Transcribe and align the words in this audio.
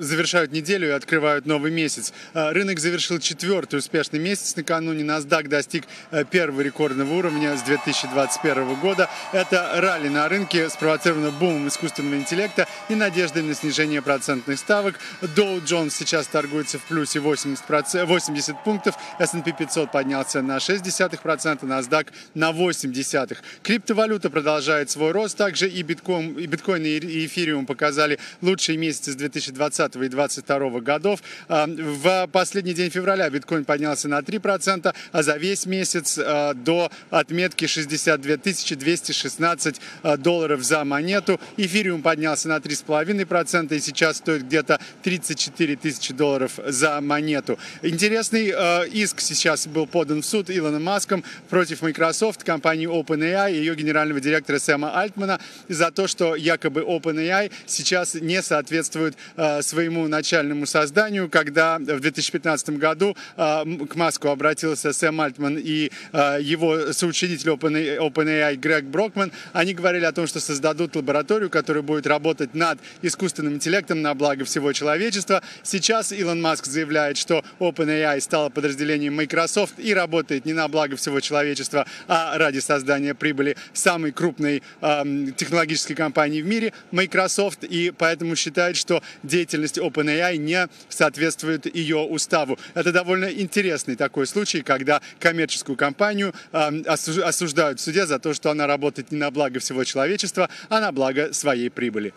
завершают 0.00 0.52
неделю 0.52 0.88
и 0.88 0.90
открывают 0.90 1.46
новый 1.46 1.70
месяц. 1.70 2.12
Э, 2.34 2.50
рынок 2.50 2.80
завершил 2.80 3.18
четвертый 3.18 3.78
успешный 3.78 4.18
месяц. 4.18 4.56
Накануне 4.56 5.04
NASDAQ 5.04 5.48
достиг 5.48 5.84
э, 6.10 6.24
первого 6.24 6.62
рекордного 6.62 7.12
уровня 7.14 7.56
с 7.56 7.62
2021 7.62 8.74
года. 8.76 9.08
Это 9.32 9.70
ралли 9.76 10.08
на 10.08 10.28
рынке 10.28 10.68
спровоцировано 10.68 11.30
бумом 11.30 11.68
искусственного 11.68 12.16
интеллекта 12.16 12.66
и 12.88 12.94
надеждой 12.94 13.42
на 13.42 13.54
снижение 13.54 14.02
процентных 14.02 14.58
ставок. 14.58 14.96
Dow 15.20 15.62
Jones 15.64 15.90
сейчас 15.90 16.26
торгуется 16.26 16.78
в 16.78 16.82
плюсе 16.84 17.20
80, 17.20 17.64
80 18.06 18.64
пунктов, 18.64 18.94
S&P 19.18 19.52
500 19.52 19.92
поднялся 19.92 20.42
на 20.42 20.56
0,6%, 20.56 21.60
NASDAQ 21.60 22.06
на 22.34 22.50
0,8%. 22.50 23.36
Криптовалюта 23.62 24.30
продолжает 24.30 24.90
свой 24.90 25.12
рост, 25.12 25.36
также 25.36 25.68
и 25.68 25.82
биткоин, 25.82 26.38
и, 26.38 26.46
биткоин, 26.46 26.84
и 26.84 27.26
эфириум 27.26 27.66
показали 27.66 28.18
лучшие 28.40 28.78
месяцы 28.78 29.12
с 29.12 29.16
2020 29.16 29.89
и 29.96 30.08
2022 30.08 30.80
годов. 30.80 31.20
А, 31.48 31.66
в 31.66 32.28
последний 32.28 32.74
день 32.74 32.90
февраля 32.90 33.28
биткоин 33.30 33.64
поднялся 33.64 34.08
на 34.08 34.20
3%, 34.20 34.94
а 35.12 35.22
за 35.22 35.36
весь 35.36 35.66
месяц 35.66 36.18
а, 36.18 36.54
до 36.54 36.90
отметки 37.10 37.66
62 37.66 38.36
216 38.36 39.80
а, 40.02 40.16
долларов 40.16 40.62
за 40.62 40.84
монету. 40.84 41.40
Эфириум 41.56 42.02
поднялся 42.02 42.48
на 42.48 42.58
3,5% 42.58 43.74
и 43.74 43.80
сейчас 43.80 44.18
стоит 44.18 44.44
где-то 44.44 44.80
34 45.02 45.76
тысячи 45.76 46.14
долларов 46.14 46.58
за 46.66 47.00
монету. 47.00 47.58
Интересный 47.82 48.52
иск 48.90 49.20
сейчас 49.20 49.66
был 49.66 49.86
подан 49.86 50.22
в 50.22 50.26
суд 50.26 50.50
Илоном 50.50 50.84
Маском 50.84 51.24
против 51.48 51.82
Microsoft, 51.82 52.44
компании 52.44 52.88
OpenAI 52.88 53.52
и 53.52 53.56
ее 53.56 53.74
генерального 53.74 54.20
директора 54.20 54.58
Сэма 54.58 54.98
Альтмана 54.98 55.40
за 55.68 55.90
то, 55.90 56.06
что 56.06 56.34
якобы 56.34 56.82
OpenAI 56.82 57.50
сейчас 57.66 58.14
не 58.14 58.42
соответствует 58.42 59.16
э, 59.36 59.62
своему 59.80 60.08
начальному 60.08 60.66
созданию, 60.66 61.30
когда 61.30 61.78
в 61.78 62.00
2015 62.00 62.70
году 62.70 63.16
э, 63.38 63.64
к 63.88 63.96
Маску 63.96 64.28
обратился 64.28 64.92
Сэм 64.92 65.18
Альтман 65.22 65.56
и 65.56 65.90
э, 66.12 66.38
его 66.42 66.92
соучредитель 66.92 67.48
OpenAI, 67.48 68.56
Грег 68.56 68.84
Брокман. 68.84 69.32
Они 69.54 69.72
говорили 69.72 70.04
о 70.04 70.12
том, 70.12 70.26
что 70.26 70.38
создадут 70.38 70.96
лабораторию, 70.96 71.48
которая 71.48 71.82
будет 71.82 72.06
работать 72.06 72.54
над 72.54 72.78
искусственным 73.00 73.54
интеллектом 73.54 74.02
на 74.02 74.12
благо 74.12 74.44
всего 74.44 74.74
человечества. 74.74 75.42
Сейчас 75.62 76.12
Илон 76.12 76.42
Маск 76.42 76.66
заявляет, 76.66 77.16
что 77.16 77.42
OpenAI 77.58 78.20
стала 78.20 78.50
подразделением 78.50 79.14
Microsoft 79.16 79.78
и 79.78 79.94
работает 79.94 80.44
не 80.44 80.52
на 80.52 80.68
благо 80.68 80.96
всего 80.96 81.20
человечества, 81.20 81.86
а 82.06 82.36
ради 82.36 82.58
создания 82.58 83.14
прибыли 83.14 83.56
самой 83.72 84.12
крупной 84.12 84.62
технологической 84.80 85.96
компании 85.96 86.42
в 86.42 86.46
мире, 86.46 86.74
Microsoft, 86.90 87.64
и 87.64 87.92
поэтому 87.96 88.36
считает, 88.36 88.76
что 88.76 89.02
деятельность 89.22 89.59
OpenAI 89.78 90.36
не 90.36 90.68
соответствует 90.88 91.74
ее 91.74 91.98
уставу. 91.98 92.58
Это 92.74 92.92
довольно 92.92 93.26
интересный 93.26 93.96
такой 93.96 94.26
случай, 94.26 94.62
когда 94.62 95.00
коммерческую 95.18 95.76
компанию 95.76 96.34
э, 96.52 96.82
осуждают 96.86 97.80
в 97.80 97.82
суде 97.82 98.06
за 98.06 98.18
то, 98.18 98.34
что 98.34 98.50
она 98.50 98.66
работает 98.66 99.12
не 99.12 99.18
на 99.18 99.30
благо 99.30 99.60
всего 99.60 99.84
человечества, 99.84 100.48
а 100.68 100.80
на 100.80 100.92
благо 100.92 101.32
своей 101.32 101.70
прибыли. 101.70 102.12